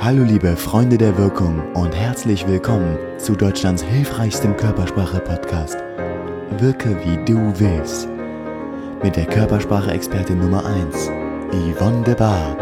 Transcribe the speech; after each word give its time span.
Hallo 0.00 0.24
liebe 0.24 0.56
Freunde 0.56 0.98
der 0.98 1.16
Wirkung 1.16 1.62
und 1.74 1.94
herzlich 1.94 2.46
willkommen 2.46 2.96
zu 3.18 3.36
Deutschlands 3.36 3.82
hilfreichstem 3.82 4.56
Körpersprache-Podcast. 4.56 5.76
Wirke 6.58 6.96
wie 7.04 7.24
du 7.24 7.52
willst. 7.58 8.08
Mit 9.02 9.16
der 9.16 9.26
Körpersprache-Expertin 9.26 10.38
Nummer 10.38 10.64
1, 10.64 11.10
Yvonne 11.52 12.02
de 12.02 12.14
Barg. 12.14 12.58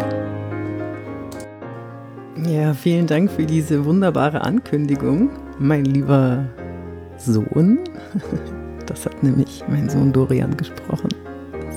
Ja, 2.47 2.75
vielen 2.75 3.07
Dank 3.07 3.31
für 3.31 3.47
diese 3.47 3.85
wunderbare 3.85 4.43
Ankündigung, 4.43 5.31
mein 5.59 5.85
lieber 5.85 6.45
Sohn. 7.17 7.79
Das 8.87 9.07
hat 9.07 9.23
nämlich 9.23 9.63
mein 9.69 9.89
Sohn 9.89 10.13
Dorian 10.13 10.57
gesprochen. 10.57 11.11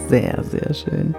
Sehr, 0.10 0.44
sehr 0.44 0.74
schön. 0.74 1.14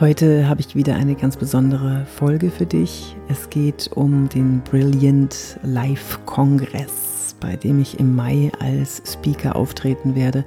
Heute 0.00 0.48
habe 0.48 0.60
ich 0.60 0.76
wieder 0.76 0.94
eine 0.94 1.16
ganz 1.16 1.36
besondere 1.36 2.06
Folge 2.06 2.52
für 2.52 2.66
dich. 2.66 3.16
Es 3.28 3.50
geht 3.50 3.90
um 3.96 4.28
den 4.28 4.60
Brilliant 4.60 5.58
Live 5.64 6.20
Kongress, 6.24 7.34
bei 7.40 7.56
dem 7.56 7.80
ich 7.80 7.98
im 7.98 8.14
Mai 8.14 8.52
als 8.60 9.02
Speaker 9.04 9.56
auftreten 9.56 10.14
werde. 10.14 10.44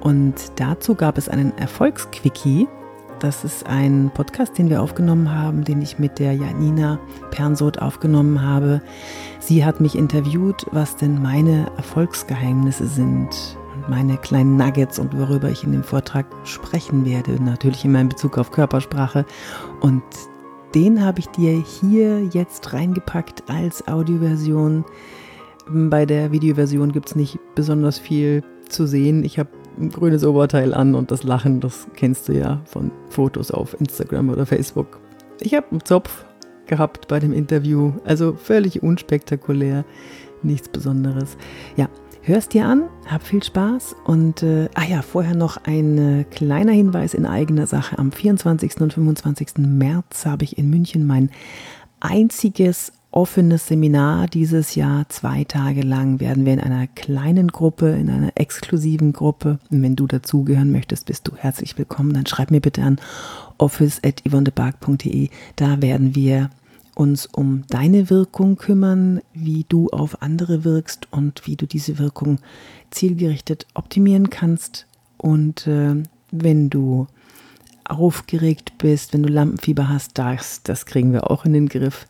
Und 0.00 0.34
dazu 0.56 0.94
gab 0.94 1.18
es 1.18 1.28
einen 1.28 1.52
Erfolgsquickie. 1.58 2.66
Das 3.18 3.44
ist 3.44 3.66
ein 3.66 4.10
Podcast, 4.14 4.56
den 4.56 4.70
wir 4.70 4.80
aufgenommen 4.80 5.30
haben, 5.30 5.64
den 5.64 5.82
ich 5.82 5.98
mit 5.98 6.18
der 6.18 6.32
Janina 6.32 6.98
Pernsoth 7.30 7.82
aufgenommen 7.82 8.40
habe. 8.40 8.80
Sie 9.38 9.66
hat 9.66 9.82
mich 9.82 9.96
interviewt, 9.96 10.64
was 10.72 10.96
denn 10.96 11.20
meine 11.20 11.66
Erfolgsgeheimnisse 11.76 12.86
sind 12.86 13.58
meine 13.88 14.16
kleinen 14.16 14.56
Nuggets 14.56 14.98
und 14.98 15.16
worüber 15.18 15.50
ich 15.50 15.64
in 15.64 15.72
dem 15.72 15.82
Vortrag 15.82 16.26
sprechen 16.44 17.04
werde. 17.04 17.42
Natürlich 17.42 17.84
immer 17.84 18.00
in 18.00 18.08
Bezug 18.08 18.38
auf 18.38 18.50
Körpersprache. 18.50 19.24
Und 19.80 20.02
den 20.74 21.04
habe 21.04 21.20
ich 21.20 21.26
dir 21.28 21.52
hier 21.52 22.24
jetzt 22.24 22.72
reingepackt 22.72 23.44
als 23.48 23.86
Audioversion. 23.86 24.84
Bei 25.68 26.04
der 26.04 26.32
Videoversion 26.32 26.92
gibt 26.92 27.10
es 27.10 27.16
nicht 27.16 27.38
besonders 27.54 27.98
viel 27.98 28.42
zu 28.68 28.86
sehen. 28.86 29.24
Ich 29.24 29.38
habe 29.38 29.50
ein 29.78 29.90
grünes 29.90 30.24
Oberteil 30.24 30.74
an 30.74 30.94
und 30.94 31.10
das 31.10 31.22
Lachen, 31.22 31.60
das 31.60 31.86
kennst 31.94 32.28
du 32.28 32.32
ja 32.32 32.60
von 32.64 32.90
Fotos 33.08 33.50
auf 33.50 33.78
Instagram 33.80 34.30
oder 34.30 34.46
Facebook. 34.46 35.00
Ich 35.40 35.54
habe 35.54 35.66
einen 35.70 35.84
Zopf 35.84 36.24
gehabt 36.66 37.08
bei 37.08 37.18
dem 37.18 37.32
Interview, 37.32 37.92
also 38.04 38.34
völlig 38.34 38.82
unspektakulär, 38.82 39.84
nichts 40.42 40.68
Besonderes. 40.68 41.36
Ja, 41.76 41.88
Hörst 42.26 42.54
dir 42.54 42.64
an, 42.64 42.88
hab 43.06 43.22
viel 43.22 43.42
Spaß 43.42 43.96
und 44.06 44.42
äh, 44.42 44.70
ah 44.72 44.84
ja, 44.84 45.02
vorher 45.02 45.34
noch 45.34 45.58
ein 45.64 45.98
äh, 45.98 46.24
kleiner 46.24 46.72
Hinweis 46.72 47.12
in 47.12 47.26
eigener 47.26 47.66
Sache. 47.66 47.98
Am 47.98 48.12
24. 48.12 48.80
und 48.80 48.94
25. 48.94 49.58
März 49.58 50.24
habe 50.24 50.44
ich 50.44 50.56
in 50.56 50.70
München 50.70 51.06
mein 51.06 51.28
einziges 52.00 52.94
offenes 53.10 53.66
Seminar 53.66 54.26
dieses 54.26 54.74
Jahr. 54.74 55.06
Zwei 55.10 55.44
Tage 55.44 55.82
lang 55.82 56.18
werden 56.18 56.46
wir 56.46 56.54
in 56.54 56.60
einer 56.60 56.86
kleinen 56.86 57.48
Gruppe, 57.48 57.90
in 57.90 58.08
einer 58.08 58.32
exklusiven 58.36 59.12
Gruppe. 59.12 59.58
Und 59.70 59.82
wenn 59.82 59.94
du 59.94 60.06
dazugehören 60.06 60.72
möchtest, 60.72 61.04
bist 61.04 61.28
du 61.28 61.36
herzlich 61.36 61.76
willkommen. 61.76 62.14
Dann 62.14 62.24
schreib 62.24 62.50
mir 62.50 62.62
bitte 62.62 62.84
an 62.84 62.98
office.yvonnebark.de. 63.58 65.28
Da 65.56 65.82
werden 65.82 66.14
wir 66.14 66.48
uns 66.94 67.26
um 67.26 67.64
deine 67.68 68.10
Wirkung 68.10 68.56
kümmern, 68.56 69.20
wie 69.32 69.64
du 69.68 69.88
auf 69.90 70.22
andere 70.22 70.64
wirkst 70.64 71.08
und 71.10 71.46
wie 71.46 71.56
du 71.56 71.66
diese 71.66 71.98
Wirkung 71.98 72.38
zielgerichtet 72.90 73.66
optimieren 73.74 74.30
kannst. 74.30 74.86
Und 75.16 75.66
äh, 75.66 75.96
wenn 76.30 76.70
du 76.70 77.06
aufgeregt 77.84 78.78
bist, 78.78 79.12
wenn 79.12 79.22
du 79.22 79.28
Lampenfieber 79.28 79.88
hast, 79.88 80.18
das, 80.18 80.62
das 80.62 80.86
kriegen 80.86 81.12
wir 81.12 81.30
auch 81.30 81.44
in 81.44 81.52
den 81.52 81.68
Griff. 81.68 82.06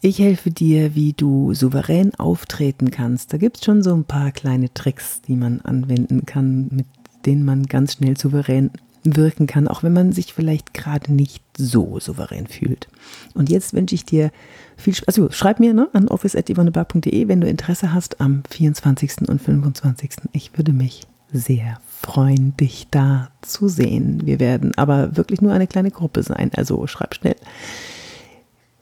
Ich 0.00 0.18
helfe 0.18 0.50
dir, 0.50 0.94
wie 0.94 1.12
du 1.12 1.54
souverän 1.54 2.14
auftreten 2.14 2.90
kannst. 2.90 3.32
Da 3.32 3.38
gibt 3.38 3.56
es 3.56 3.64
schon 3.64 3.82
so 3.82 3.94
ein 3.94 4.04
paar 4.04 4.30
kleine 4.30 4.72
Tricks, 4.72 5.22
die 5.22 5.36
man 5.36 5.60
anwenden 5.62 6.26
kann, 6.26 6.68
mit 6.70 6.86
denen 7.24 7.44
man 7.44 7.64
ganz 7.64 7.94
schnell 7.94 8.16
souverän 8.16 8.70
wirken 9.14 9.46
kann, 9.46 9.68
auch 9.68 9.84
wenn 9.84 9.92
man 9.92 10.10
sich 10.10 10.32
vielleicht 10.32 10.74
gerade 10.74 11.12
nicht 11.12 11.44
so 11.56 12.00
souverän 12.00 12.48
fühlt. 12.48 12.88
Und 13.34 13.50
jetzt 13.50 13.74
wünsche 13.74 13.94
ich 13.94 14.04
dir 14.04 14.32
viel 14.76 14.94
Spaß. 14.94 15.06
Also 15.06 15.30
schreib 15.30 15.60
mir 15.60 15.74
ne, 15.74 15.88
an 15.92 16.08
office.yvonnebar.de, 16.08 17.28
wenn 17.28 17.40
du 17.40 17.48
Interesse 17.48 17.92
hast 17.92 18.20
am 18.20 18.42
24. 18.50 19.28
und 19.28 19.40
25. 19.40 20.10
Ich 20.32 20.56
würde 20.56 20.72
mich 20.72 21.02
sehr 21.32 21.78
freuen, 22.00 22.56
dich 22.56 22.88
da 22.90 23.30
zu 23.42 23.68
sehen. 23.68 24.22
Wir 24.24 24.40
werden 24.40 24.72
aber 24.76 25.16
wirklich 25.16 25.40
nur 25.40 25.52
eine 25.52 25.66
kleine 25.66 25.90
Gruppe 25.90 26.22
sein, 26.22 26.50
also 26.56 26.86
schreib 26.86 27.14
schnell. 27.14 27.36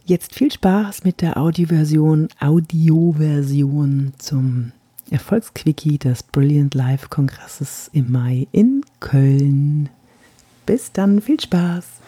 Jetzt 0.07 0.35
viel 0.35 0.53
Spaß 0.53 1.05
mit 1.05 1.23
der 1.23 1.39
Audioversion, 1.39 2.29
Audioversion 2.39 4.13
zum 4.19 4.73
Erfolgsquickie 5.11 5.99
des 5.99 6.23
Brilliant 6.23 6.75
Live 6.75 7.09
Kongresses 7.09 7.89
im 7.93 8.13
Mai 8.13 8.47
in 8.53 8.83
Köln. 9.01 9.89
Bis 10.67 10.91
dann, 10.91 11.21
viel 11.21 11.39
Spaß. 11.39 12.01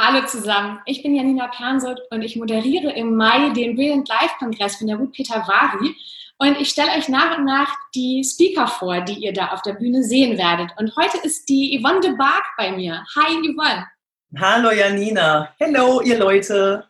Hallo 0.00 0.26
zusammen, 0.26 0.80
ich 0.86 1.02
bin 1.02 1.14
Janina 1.14 1.48
Pernsold 1.48 2.00
und 2.10 2.22
ich 2.22 2.36
moderiere 2.36 2.92
im 2.92 3.16
Mai 3.16 3.50
den 3.50 3.76
Brilliant 3.76 4.08
Live 4.08 4.36
Kongress 4.38 4.76
von 4.76 4.88
der 4.88 4.96
Ruth 4.96 5.12
Peter 5.12 5.46
Vari. 5.46 5.94
Und 6.38 6.60
ich 6.60 6.70
stelle 6.70 6.92
euch 6.92 7.08
nach 7.08 7.38
und 7.38 7.44
nach 7.44 7.72
die 7.94 8.24
Speaker 8.24 8.66
vor, 8.66 9.00
die 9.00 9.24
ihr 9.24 9.32
da 9.32 9.48
auf 9.48 9.62
der 9.62 9.74
Bühne 9.74 10.02
sehen 10.02 10.38
werdet. 10.38 10.70
Und 10.78 10.94
heute 10.96 11.18
ist 11.18 11.48
die 11.48 11.80
Yvonne 11.80 12.00
de 12.00 12.16
Barg 12.16 12.44
bei 12.56 12.72
mir. 12.72 13.04
Hi 13.16 13.32
Yvonne. 13.42 13.86
Hallo 14.38 14.70
Janina. 14.72 15.54
Hello 15.58 16.00
ihr 16.00 16.18
Leute. 16.18 16.84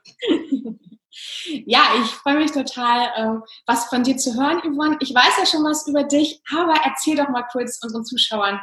ja, 1.67 1.83
ich 2.03 2.11
freue 2.11 2.37
mich 2.37 2.53
total, 2.53 3.11
ähm, 3.17 3.43
was 3.67 3.87
von 3.87 4.03
dir 4.03 4.17
zu 4.17 4.35
hören, 4.35 4.61
Yvonne. 4.61 4.97
Ich 5.01 5.15
weiß 5.15 5.39
ja 5.39 5.47
schon 5.47 5.65
was 5.65 5.87
über 5.87 6.05
dich, 6.05 6.43
aber 6.55 6.75
erzähl 6.85 7.17
doch 7.17 7.29
mal 7.29 7.47
kurz 7.51 7.79
unseren 7.83 8.05
Zuschauern, 8.05 8.61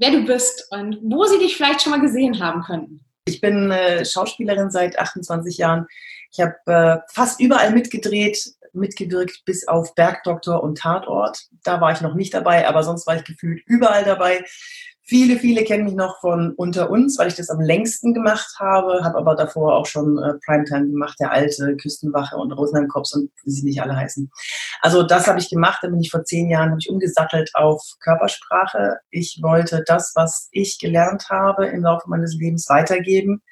wer 0.00 0.10
du 0.10 0.24
bist 0.24 0.66
und 0.70 0.98
wo 1.02 1.24
sie 1.26 1.38
dich 1.38 1.56
vielleicht 1.56 1.82
schon 1.82 1.92
mal 1.92 2.00
gesehen 2.00 2.40
haben 2.42 2.62
könnten. 2.62 3.04
Ich 3.26 3.40
bin 3.40 3.70
äh, 3.70 4.04
Schauspielerin 4.04 4.70
seit 4.70 4.98
28 4.98 5.58
Jahren. 5.58 5.86
Ich 6.32 6.40
habe 6.40 6.56
äh, 6.66 6.98
fast 7.12 7.38
überall 7.38 7.72
mitgedreht, 7.72 8.42
mitgewirkt, 8.72 9.42
bis 9.44 9.68
auf 9.68 9.94
Bergdoktor 9.94 10.62
und 10.62 10.78
Tatort. 10.78 11.46
Da 11.62 11.80
war 11.80 11.92
ich 11.92 12.00
noch 12.00 12.14
nicht 12.14 12.32
dabei, 12.32 12.66
aber 12.66 12.82
sonst 12.82 13.06
war 13.06 13.16
ich 13.16 13.24
gefühlt 13.24 13.62
überall 13.66 14.04
dabei. 14.04 14.44
Viele, 15.10 15.40
viele 15.40 15.64
kennen 15.64 15.86
mich 15.86 15.96
noch 15.96 16.20
von 16.20 16.54
Unter 16.54 16.88
uns, 16.88 17.18
weil 17.18 17.26
ich 17.26 17.34
das 17.34 17.50
am 17.50 17.60
längsten 17.60 18.14
gemacht 18.14 18.54
habe, 18.60 19.02
habe 19.02 19.18
aber 19.18 19.34
davor 19.34 19.74
auch 19.74 19.86
schon 19.86 20.16
äh, 20.18 20.34
Primetime 20.46 20.86
gemacht, 20.86 21.16
der 21.18 21.32
alte 21.32 21.76
Küstenwache 21.78 22.36
und 22.36 22.52
Rosenheim 22.52 22.86
Cops 22.86 23.16
und 23.16 23.28
wie 23.42 23.50
sie 23.50 23.64
nicht 23.64 23.82
alle 23.82 23.96
heißen. 23.96 24.30
Also 24.80 25.02
das 25.02 25.26
habe 25.26 25.40
ich 25.40 25.50
gemacht, 25.50 25.80
da 25.82 25.88
bin 25.88 25.98
ich 25.98 26.12
vor 26.12 26.22
zehn 26.22 26.48
Jahren, 26.48 26.78
ich 26.78 26.88
umgesattelt 26.88 27.50
auf 27.54 27.82
Körpersprache. 27.98 28.98
Ich 29.10 29.40
wollte 29.42 29.82
das, 29.84 30.12
was 30.14 30.48
ich 30.52 30.78
gelernt 30.78 31.28
habe 31.28 31.66
im 31.66 31.82
Laufe 31.82 32.08
meines 32.08 32.36
Lebens 32.36 32.68
weitergeben 32.68 33.42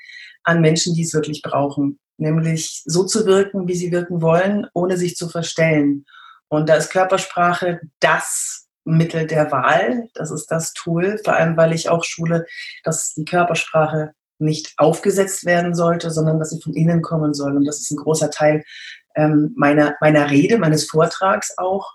an 0.44 0.60
Menschen, 0.60 0.94
die 0.94 1.02
es 1.02 1.12
wirklich 1.12 1.42
brauchen. 1.42 1.98
Nämlich 2.18 2.84
so 2.84 3.02
zu 3.02 3.26
wirken, 3.26 3.66
wie 3.66 3.74
sie 3.74 3.90
wirken 3.90 4.22
wollen, 4.22 4.68
ohne 4.74 4.96
sich 4.96 5.16
zu 5.16 5.28
verstellen. 5.28 6.04
Und 6.46 6.68
da 6.68 6.76
ist 6.76 6.90
Körpersprache 6.90 7.80
das 7.98 8.67
Mittel 8.96 9.26
der 9.26 9.50
Wahl. 9.50 10.08
Das 10.14 10.30
ist 10.30 10.46
das 10.46 10.72
Tool, 10.72 11.18
vor 11.24 11.34
allem 11.34 11.56
weil 11.56 11.72
ich 11.72 11.88
auch 11.88 12.04
schule, 12.04 12.46
dass 12.84 13.14
die 13.14 13.24
Körpersprache 13.24 14.14
nicht 14.38 14.74
aufgesetzt 14.76 15.44
werden 15.44 15.74
sollte, 15.74 16.10
sondern 16.10 16.38
dass 16.38 16.50
sie 16.50 16.60
von 16.60 16.74
innen 16.74 17.02
kommen 17.02 17.34
soll. 17.34 17.56
Und 17.56 17.64
das 17.64 17.80
ist 17.80 17.90
ein 17.90 17.96
großer 17.96 18.30
Teil 18.30 18.64
ähm, 19.16 19.52
meiner, 19.56 19.96
meiner 20.00 20.30
Rede, 20.30 20.58
meines 20.58 20.88
Vortrags 20.88 21.54
auch, 21.58 21.94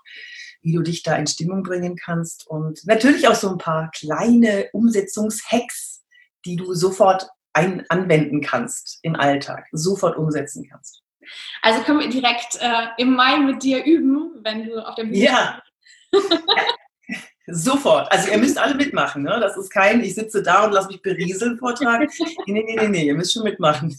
wie 0.62 0.72
du 0.72 0.82
dich 0.82 1.02
da 1.02 1.16
in 1.16 1.26
Stimmung 1.26 1.62
bringen 1.62 1.96
kannst. 1.96 2.46
Und 2.46 2.84
natürlich 2.86 3.28
auch 3.28 3.34
so 3.34 3.50
ein 3.50 3.58
paar 3.58 3.90
kleine 3.90 4.68
Umsetzungshacks, 4.72 6.04
die 6.44 6.56
du 6.56 6.74
sofort 6.74 7.28
ein, 7.54 7.84
anwenden 7.88 8.40
kannst 8.40 8.98
im 9.02 9.16
Alltag, 9.16 9.66
sofort 9.72 10.16
umsetzen 10.16 10.68
kannst. 10.70 11.02
Also 11.62 11.82
können 11.82 12.00
wir 12.00 12.10
direkt 12.10 12.58
äh, 12.60 12.88
im 12.98 13.14
Mai 13.14 13.38
mit 13.38 13.62
dir 13.62 13.84
üben, 13.84 14.40
wenn 14.42 14.66
du 14.66 14.86
auf 14.86 14.94
der 14.94 15.04
Bühne 15.04 15.16
Ja. 15.16 15.62
Sofort. 17.46 18.10
Also 18.10 18.30
ihr 18.30 18.38
müsst 18.38 18.58
alle 18.58 18.74
mitmachen. 18.74 19.22
Ne? 19.22 19.38
Das 19.40 19.56
ist 19.56 19.70
kein, 19.70 20.02
ich 20.02 20.14
sitze 20.14 20.42
da 20.42 20.64
und 20.64 20.72
lasse 20.72 20.88
mich 20.88 21.02
berieseln 21.02 21.58
Vortrag. 21.58 22.08
Nee, 22.46 22.62
nee, 22.62 22.76
nee, 22.76 22.88
nee, 22.88 23.06
ihr 23.06 23.14
müsst 23.14 23.32
schon 23.32 23.42
mitmachen. 23.42 23.96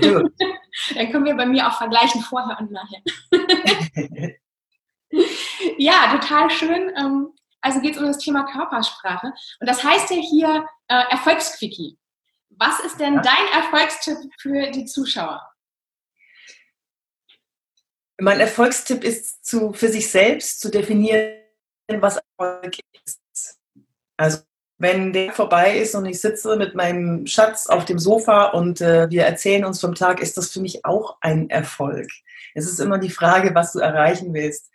Dann 0.00 1.10
können 1.10 1.24
wir 1.24 1.34
bei 1.34 1.46
mir 1.46 1.68
auch 1.68 1.76
vergleichen 1.76 2.20
vorher 2.22 2.58
und 2.58 2.70
nachher. 2.70 3.02
ja, 5.78 6.18
total 6.18 6.50
schön. 6.50 6.92
Ähm, 6.96 7.28
also 7.60 7.80
geht 7.80 7.94
es 7.94 7.98
um 7.98 8.06
das 8.06 8.18
Thema 8.18 8.44
Körpersprache. 8.44 9.32
Und 9.60 9.68
das 9.68 9.82
heißt 9.82 10.10
ja 10.10 10.16
hier 10.16 10.68
äh, 10.88 11.02
Erfolgsquickie. 11.10 11.98
Was 12.50 12.80
ist 12.80 13.00
denn 13.00 13.14
dein 13.14 13.46
Erfolgstipp 13.54 14.18
für 14.38 14.70
die 14.70 14.84
Zuschauer? 14.84 15.42
Mein 18.20 18.38
Erfolgstipp 18.38 19.02
ist 19.02 19.44
zu, 19.44 19.72
für 19.72 19.88
sich 19.88 20.10
selbst 20.10 20.60
zu 20.60 20.70
definieren, 20.70 21.43
was 21.88 22.18
Erfolg 22.38 22.78
ist. 23.04 23.58
Also 24.16 24.38
Wenn 24.78 25.12
der 25.12 25.32
vorbei 25.32 25.78
ist 25.78 25.94
und 25.94 26.04
ich 26.06 26.20
sitze 26.20 26.56
mit 26.56 26.74
meinem 26.74 27.26
Schatz 27.26 27.68
auf 27.68 27.84
dem 27.84 27.98
Sofa 27.98 28.46
und 28.46 28.80
äh, 28.80 29.08
wir 29.08 29.24
erzählen 29.24 29.64
uns 29.64 29.80
vom 29.80 29.94
Tag, 29.94 30.20
ist 30.20 30.36
das 30.36 30.50
für 30.50 30.60
mich 30.60 30.84
auch 30.84 31.16
ein 31.20 31.48
Erfolg. 31.48 32.08
Es 32.54 32.66
ist 32.66 32.80
immer 32.80 32.98
die 32.98 33.10
Frage, 33.10 33.54
was 33.54 33.72
du 33.72 33.78
erreichen 33.78 34.34
willst. 34.34 34.70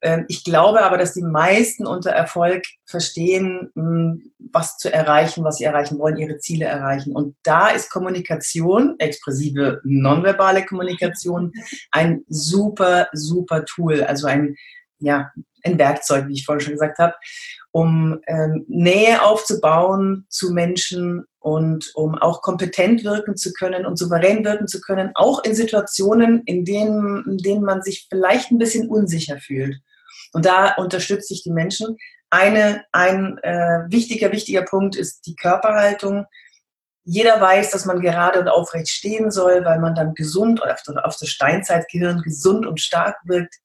Ähm, 0.00 0.24
ich 0.28 0.42
glaube 0.42 0.82
aber, 0.82 0.98
dass 0.98 1.12
die 1.12 1.22
meisten 1.22 1.86
unter 1.86 2.10
Erfolg 2.10 2.64
verstehen, 2.86 3.70
hm, 3.74 4.32
was 4.38 4.78
zu 4.78 4.92
erreichen, 4.92 5.44
was 5.44 5.58
sie 5.58 5.64
erreichen 5.64 5.98
wollen, 5.98 6.16
ihre 6.16 6.38
Ziele 6.38 6.64
erreichen. 6.64 7.14
Und 7.14 7.36
da 7.42 7.68
ist 7.68 7.90
Kommunikation, 7.90 8.96
expressive 8.98 9.80
nonverbale 9.84 10.64
Kommunikation, 10.64 11.52
ein 11.92 12.24
super, 12.28 13.08
super 13.12 13.64
Tool, 13.64 14.02
also 14.02 14.26
ein, 14.26 14.56
ja, 14.98 15.30
ein 15.62 15.78
Werkzeug, 15.78 16.28
wie 16.28 16.34
ich 16.34 16.44
vorhin 16.44 16.60
schon 16.60 16.74
gesagt 16.74 16.98
habe, 16.98 17.14
um 17.70 18.20
ähm, 18.26 18.64
Nähe 18.68 19.22
aufzubauen 19.22 20.26
zu 20.28 20.52
Menschen 20.52 21.24
und 21.38 21.90
um 21.94 22.16
auch 22.16 22.42
kompetent 22.42 23.02
wirken 23.02 23.36
zu 23.36 23.52
können 23.52 23.86
und 23.86 23.98
souverän 23.98 24.44
wirken 24.44 24.68
zu 24.68 24.80
können, 24.80 25.10
auch 25.14 25.42
in 25.44 25.54
Situationen, 25.54 26.42
in 26.44 26.64
denen, 26.64 27.24
in 27.26 27.38
denen 27.38 27.62
man 27.62 27.82
sich 27.82 28.06
vielleicht 28.08 28.50
ein 28.50 28.58
bisschen 28.58 28.88
unsicher 28.88 29.38
fühlt. 29.38 29.76
Und 30.32 30.46
da 30.46 30.74
unterstütze 30.74 31.34
ich 31.34 31.42
die 31.42 31.50
Menschen. 31.50 31.96
Eine, 32.30 32.84
ein 32.92 33.38
äh, 33.42 33.84
wichtiger, 33.88 34.32
wichtiger 34.32 34.62
Punkt 34.62 34.96
ist 34.96 35.26
die 35.26 35.36
Körperhaltung. 35.36 36.26
Jeder 37.04 37.40
weiß, 37.40 37.70
dass 37.70 37.84
man 37.84 38.00
gerade 38.00 38.40
und 38.40 38.48
aufrecht 38.48 38.88
stehen 38.88 39.30
soll, 39.30 39.64
weil 39.64 39.80
man 39.80 39.94
dann 39.94 40.14
gesund 40.14 40.62
auf, 40.62 40.82
auf 41.02 41.16
das 41.18 41.28
Steinzeitgehirn 41.28 42.22
gesund 42.22 42.66
und 42.66 42.80
stark 42.80 43.16
wirkt. 43.24 43.56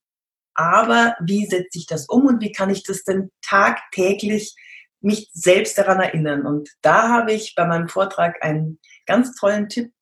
Aber 0.58 1.16
wie 1.22 1.46
setze 1.46 1.78
ich 1.78 1.86
das 1.86 2.08
um 2.10 2.26
und 2.26 2.42
wie 2.42 2.52
kann 2.52 2.70
ich 2.70 2.84
das 2.84 3.04
denn 3.04 3.32
tagtäglich 3.42 4.56
mich 5.00 5.30
selbst 5.32 5.78
daran 5.78 6.02
erinnern? 6.02 6.46
Und 6.46 6.70
da 6.82 7.08
habe 7.10 7.32
ich 7.32 7.56
bei 7.56 7.66
meinem 7.66 7.88
Vortrag 7.88 8.44
einen 8.44 8.80
ganz 9.06 9.34
tollen 9.36 9.70
Tipp 9.70 9.94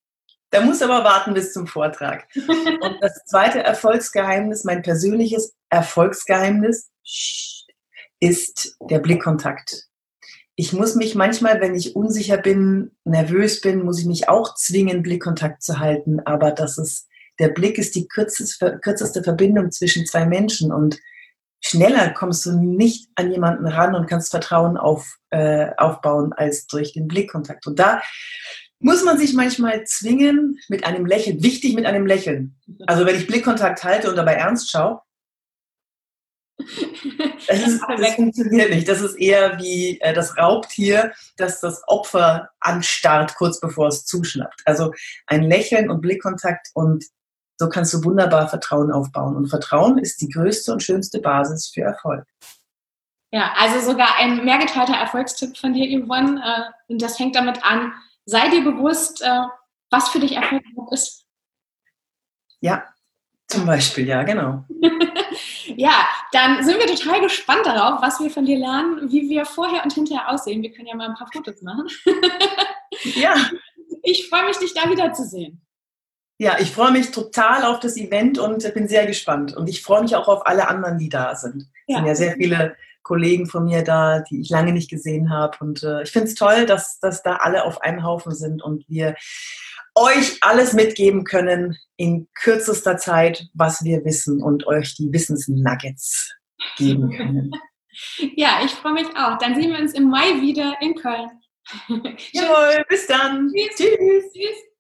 der 0.56 0.62
muss 0.62 0.82
aber 0.82 1.04
warten 1.04 1.34
bis 1.34 1.52
zum 1.52 1.68
Vortrag. 1.68 2.28
Und 2.36 2.98
das 3.02 3.26
zweite 3.26 3.60
Erfolgsgeheimnis, 3.60 4.64
mein 4.64 4.84
persönliches 4.84 5.54
Erfolgsgeheimnis, 5.70 6.90
ist 8.22 8.78
der 8.80 9.00
Blickkontakt. 9.00 9.90
Ich 10.56 10.72
muss 10.72 10.96
mich 10.96 11.14
manchmal, 11.14 11.60
wenn 11.60 11.76
ich 11.76 11.98
unsicher 11.98 12.38
bin, 12.38 12.96
nervös 13.04 13.60
bin, 13.60 13.84
muss 13.84 14.00
ich 14.00 14.06
mich 14.06 14.30
auch 14.30 14.56
zwingen, 14.56 15.04
Blickkontakt 15.04 15.62
zu 15.62 15.80
halten. 15.80 16.22
Aber 16.22 16.52
das 16.52 16.78
ist, 16.78 17.10
der 17.40 17.50
Blick 17.50 17.78
ist 17.78 17.96
die 17.96 18.08
kürzeste, 18.08 18.80
kürzeste 18.82 19.24
Verbindung 19.24 19.72
zwischen 19.72 20.06
zwei 20.06 20.26
Menschen 20.26 20.72
und 20.72 21.00
schneller 21.62 22.12
kommst 22.12 22.46
du 22.46 22.58
nicht 22.58 23.10
an 23.16 23.32
jemanden 23.32 23.68
ran 23.68 23.96
und 23.96 24.08
kannst 24.08 24.32
Vertrauen 24.32 24.78
auf, 24.78 25.18
äh, 25.32 25.70
aufbauen 25.78 26.34
als 26.34 26.68
durch 26.68 26.94
den 26.94 27.08
Blickkontakt. 27.08 27.66
Und 27.68 27.80
da 27.80 28.02
muss 28.80 29.04
man 29.04 29.18
sich 29.18 29.34
manchmal 29.34 29.84
zwingen 29.86 30.60
mit 30.70 30.86
einem 30.86 31.06
Lächeln, 31.06 31.42
wichtig 31.42 31.76
mit 31.76 31.86
einem 31.86 32.06
Lächeln. 32.06 32.56
Also 32.86 33.06
wenn 33.06 33.16
ich 33.16 33.28
Blickkontakt 33.28 33.84
halte 33.84 34.10
und 34.10 34.16
dabei 34.16 34.34
ernst 34.34 34.70
schaue, 34.70 35.02
das, 36.58 36.68
ist, 37.68 37.82
das 37.98 38.16
funktioniert 38.16 38.70
nicht. 38.70 38.88
Das 38.88 39.02
ist 39.02 39.16
eher 39.16 39.58
wie 39.60 40.00
äh, 40.00 40.14
das 40.14 40.38
Raubtier, 40.38 41.14
das 41.38 41.60
das 41.60 41.82
Opfer 41.88 42.50
anstarrt, 42.60 43.36
kurz 43.36 43.60
bevor 43.60 43.88
es 43.88 44.06
zuschnappt. 44.06 44.62
Also 44.66 44.94
ein 45.28 45.44
Lächeln 45.44 45.90
und 45.90 46.02
Blickkontakt 46.02 46.68
und 46.74 47.06
so 47.58 47.70
kannst 47.70 47.94
du 47.94 48.04
wunderbar 48.04 48.48
Vertrauen 48.48 48.92
aufbauen. 48.92 49.36
Und 49.36 49.48
Vertrauen 49.48 49.98
ist 49.98 50.22
die 50.22 50.30
größte 50.30 50.74
und 50.74 50.84
schönste 50.84 51.20
Basis 51.20 51.72
für 51.74 51.82
Erfolg. 51.82 52.26
Ja, 53.32 53.54
also 53.58 53.92
sogar 53.92 54.16
ein 54.18 54.46
mehrgeteilter 54.46 54.96
Erfolgstipp 54.96 55.58
von 55.58 55.74
dir, 55.74 55.86
Yvonne. 56.02 56.42
Äh, 56.42 56.94
und 56.94 57.02
das 57.02 57.18
fängt 57.18 57.36
damit 57.36 57.66
an, 57.66 57.94
sei 58.26 58.50
dir 58.50 58.64
bewusst, 58.64 59.22
äh, 59.22 59.42
was 59.90 60.10
für 60.10 60.20
dich 60.20 60.36
Erfolg 60.36 60.64
ist. 60.92 61.26
Ja, 62.62 62.84
zum 63.48 63.66
Beispiel, 63.66 64.08
ja, 64.08 64.24
genau. 64.24 64.66
ja, 65.66 66.08
dann 66.32 66.64
sind 66.64 66.80
wir 66.80 66.88
total 66.88 67.22
gespannt 67.22 67.66
darauf, 67.66 68.02
was 68.02 68.20
wir 68.20 68.30
von 68.32 68.46
dir 68.46 68.58
lernen, 68.58 69.12
wie 69.12 69.30
wir 69.30 69.46
vorher 69.46 69.84
und 69.84 69.94
hinterher 69.94 70.30
aussehen. 70.30 70.62
Wir 70.62 70.72
können 70.72 70.88
ja 70.88 70.96
mal 70.96 71.10
ein 71.10 71.16
paar 71.16 71.30
Fotos 71.32 71.62
machen. 71.62 71.88
ja. 73.16 73.36
Ich 74.08 74.30
freue 74.30 74.46
mich, 74.46 74.58
dich 74.58 74.72
da 74.76 74.88
wiederzusehen. 74.88 75.66
Ja, 76.38 76.58
ich 76.60 76.72
freue 76.72 76.92
mich 76.92 77.12
total 77.12 77.64
auf 77.64 77.80
das 77.80 77.96
Event 77.96 78.38
und 78.38 78.74
bin 78.74 78.88
sehr 78.88 79.06
gespannt. 79.06 79.56
Und 79.56 79.70
ich 79.70 79.82
freue 79.82 80.02
mich 80.02 80.16
auch 80.16 80.28
auf 80.28 80.46
alle 80.46 80.68
anderen, 80.68 80.98
die 80.98 81.10
da 81.10 81.36
sind. 81.36 81.62
Es 81.62 81.70
ja. 81.88 81.98
sind 81.98 82.08
ja 82.08 82.16
sehr 82.16 82.34
viele 82.34 82.76
Kollegen 83.04 83.46
von 83.48 83.66
mir 83.66 83.84
da, 83.84 84.20
die 84.20 84.42
ich 84.42 84.50
lange 84.50 84.74
nicht 84.74 84.90
gesehen 84.90 85.30
habe. 85.30 85.58
Und 85.62 85.84
äh, 85.84 86.04
ich 86.04 86.12
finde 86.12 86.28
es 86.28 86.36
toll, 86.36 86.66
dass, 86.66 87.00
dass 87.00 87.24
da 87.24 87.38
alle 87.38 87.64
auf 87.64 87.82
einem 87.82 88.04
Haufen 88.04 88.34
sind 88.34 88.62
und 88.62 88.84
wir 88.90 89.16
euch 89.94 90.40
alles 90.42 90.74
mitgeben 90.74 91.24
können 91.24 91.78
in 91.96 92.28
kürzester 92.34 92.98
Zeit, 92.98 93.48
was 93.54 93.84
wir 93.84 94.04
wissen 94.04 94.44
und 94.44 94.68
euch 94.68 94.96
die 94.96 95.12
Wissensnuggets 95.12 96.36
geben 96.78 97.16
können. 97.16 97.52
Ja, 98.36 98.60
ich 98.66 98.72
freue 98.72 98.92
mich 98.92 99.08
auch. 99.16 99.38
Dann 99.38 99.56
sehen 99.56 99.72
wir 99.72 99.80
uns 99.80 99.94
im 99.94 100.10
Mai 100.10 100.42
wieder 100.42 100.76
in 100.82 100.96
Köln. 100.96 101.30
Jawohl, 102.34 102.84
bis 102.90 103.08
dann. 103.08 103.50
Tschüss. 103.56 103.78
Tschüss. 103.78 104.34
Tschüss. 104.34 104.75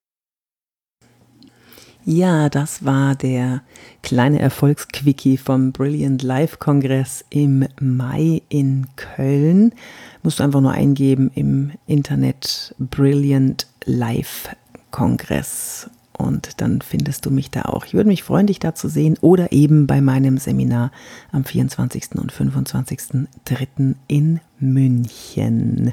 Ja, 2.07 2.50
das 2.50 2.86
war 2.86 3.16
der 3.16 3.63
kleine 4.04 4.38
Erfolgsquickie 4.38 5.38
vom 5.38 5.72
Brilliant 5.72 6.22
Life 6.22 6.57
Kongress 6.57 7.25
im 7.31 7.68
Mai 7.80 8.44
in 8.48 8.86
Köln. 8.96 9.74
Musst 10.22 10.38
du 10.38 10.44
einfach 10.44 10.62
nur 10.62 10.72
eingeben 10.72 11.31
im 11.34 11.72
Internet 11.88 12.75
Brilliant 12.78 13.66
Life 13.86 14.50
Kongress 14.92 15.90
und 16.16 16.62
dann 16.62 16.81
findest 16.81 17.25
du 17.25 17.31
mich 17.31 17.50
da 17.50 17.63
auch. 17.63 17.86
Ich 17.88 17.96
würde 17.96 18.07
mich 18.07 18.22
freuen, 18.22 18.46
dich 18.46 18.60
da 18.60 18.75
zu 18.75 18.88
sehen 18.88 19.18
oder 19.22 19.52
eben 19.52 19.88
bei 19.88 20.00
meinem 20.00 20.38
Seminar 20.38 20.92
am 21.31 21.44
24. 21.44 22.10
und 22.19 22.31
25.03. 22.31 23.96
in 24.07 24.42
München. 24.60 25.92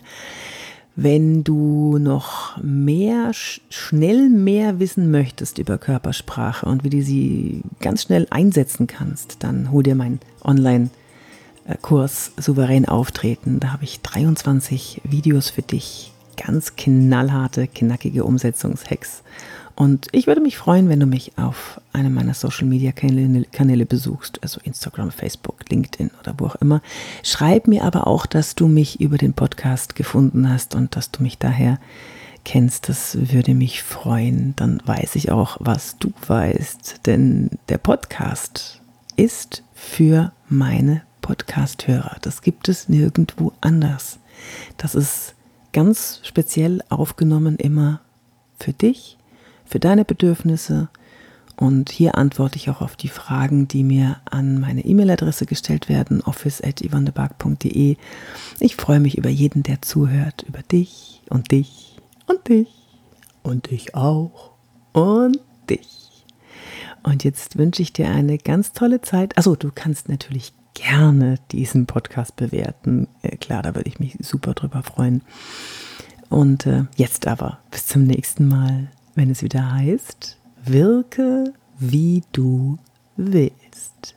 Wenn 0.95 1.43
du 1.43 1.97
noch 1.99 2.63
mehr, 2.63 3.31
schnell 3.33 4.29
mehr 4.29 4.79
wissen 4.79 5.11
möchtest 5.11 5.59
über 5.59 5.79
Körpersprache 5.79 6.67
und 6.67 6.85
wie 6.85 6.91
du 6.91 7.03
sie 7.03 7.63
ganz 7.81 8.03
schnell 8.03 8.27
einsetzen 8.29 8.87
kannst, 8.87 9.43
dann 9.43 9.71
hol 9.73 9.83
dir 9.83 9.95
meinen 9.95 10.21
Online-Kurs 10.45 12.33
Souverän 12.37 12.87
auftreten. 12.87 13.59
Da 13.59 13.73
habe 13.73 13.85
ich 13.85 14.03
23 14.03 15.01
Videos 15.05 15.49
für 15.49 15.63
dich. 15.63 16.13
Ganz 16.37 16.77
knallharte, 16.77 17.69
knackige 17.69 18.25
Umsetzungshacks 18.25 19.23
und 19.75 20.09
ich 20.13 20.27
würde 20.27 20.41
mich 20.41 20.59
freuen, 20.59 20.89
wenn 20.89 21.01
du 21.01 21.07
mich 21.07 21.39
auf 21.39 21.81
einem 21.93 22.15
meiner 22.15 22.35
Social 22.35 22.67
Media 22.67 22.93
Kanäle, 22.93 23.87
besuchst, 23.87 24.43
also 24.43 24.61
Instagram, 24.63 25.11
Facebook, 25.11 25.69
LinkedIn 25.71 26.11
oder 26.21 26.35
wo 26.39 26.47
auch 26.47 26.57
immer. 26.57 26.83
Schreib 27.23 27.69
mir 27.69 27.85
aber 27.85 28.07
auch, 28.07 28.27
dass 28.27 28.55
du 28.55 28.69
mich 28.69 29.01
über 29.01 29.17
den 29.17 29.33
Podcast 29.33 29.95
gefunden 29.95 30.49
hast 30.49 30.75
und 30.75 30.95
dass 30.95 31.11
du 31.11 31.23
mich 31.23 31.39
daher 31.39 31.79
kennst. 32.45 32.89
Das 32.89 33.17
würde 33.33 33.55
mich 33.55 33.83
freuen. 33.83 34.55
Dann 34.57 34.83
weiß 34.85 35.17
ich 35.17 35.31
auch, 35.33 35.57
was 35.61 35.97
du 35.99 36.13
weißt. 36.27 37.07
Denn 37.07 37.51
der 37.69 37.79
Podcast 37.79 38.81
ist 39.17 39.65
für 39.75 40.33
meine 40.49 41.03
Podcast-Hörer. 41.23 42.17
Das 42.21 42.43
gibt 42.43 42.69
es 42.69 42.89
nirgendwo 42.89 43.53
anders. 43.61 44.19
Das 44.77 44.95
ist 44.95 45.35
ganz 45.73 46.21
speziell 46.25 46.83
aufgenommen 46.91 47.57
immer 47.57 48.01
für 48.59 48.73
dich 48.73 49.17
für 49.73 49.81
deine 49.81 50.05
Bedürfnisse. 50.05 50.91
Und 51.57 51.91
hier 51.91 52.19
antworte 52.19 52.57
ich 52.57 52.69
auch 52.69 52.83
auf 52.83 52.95
die 52.95 53.09
Fragen, 53.09 53.69
die 53.69 53.85
mir 53.85 54.21
an 54.27 54.61
meine 54.61 54.85
E-Mail-Adresse 54.85 55.47
gestellt 55.47 55.89
werden, 55.89 56.21
office.yvonnebark.de. 56.21 57.97
Ich 58.61 58.77
freue 58.77 59.01
mich 59.01 59.17
über 59.17 59.31
jeden, 59.31 59.63
der 59.63 59.81
zuhört, 59.81 60.45
über 60.47 60.61
dich 60.61 61.23
und 61.31 61.53
dich 61.53 61.97
und 62.27 62.49
dich 62.49 62.69
und 63.43 63.71
dich 63.71 63.95
auch 63.95 64.51
und 64.93 65.39
dich. 65.71 66.27
Und 67.03 67.25
jetzt 67.25 67.57
wünsche 67.57 67.81
ich 67.81 67.95
dir 67.95 68.11
eine 68.11 68.37
ganz 68.37 68.73
tolle 68.73 69.01
Zeit. 69.01 69.39
Also 69.39 69.57
du 69.57 69.71
kannst 69.75 70.11
natürlich 70.11 70.53
gerne 70.75 71.37
diesen 71.51 71.87
Podcast 71.87 72.37
bewerten. 72.37 73.09
Äh, 73.23 73.37
klar, 73.39 73.63
da 73.63 73.75
würde 73.75 73.89
ich 73.89 73.99
mich 73.99 74.19
super 74.21 74.53
drüber 74.53 74.83
freuen. 74.83 75.23
Und 76.29 76.67
äh, 76.67 76.85
jetzt 76.97 77.27
aber, 77.27 77.59
bis 77.71 77.87
zum 77.87 78.05
nächsten 78.05 78.49
Mal 78.49 78.91
wenn 79.15 79.31
es 79.31 79.43
wieder 79.43 79.73
heißt, 79.73 80.39
wirke 80.65 81.53
wie 81.79 82.23
du 82.33 82.79
willst. 83.17 84.17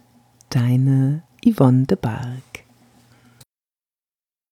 Deine 0.50 1.24
Yvonne 1.46 1.86
de 1.86 1.98
Barg. 1.98 2.65